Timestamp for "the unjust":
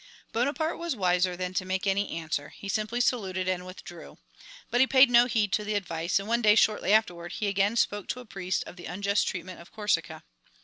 8.77-9.27